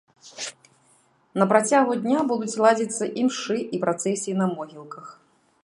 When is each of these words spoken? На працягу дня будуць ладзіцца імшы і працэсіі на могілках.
На 1.39 1.45
працягу 1.51 1.91
дня 2.07 2.19
будуць 2.33 2.59
ладзіцца 2.67 3.11
імшы 3.25 3.57
і 3.79 3.81
працэсіі 3.85 4.33
на 4.41 4.45
могілках. 4.59 5.05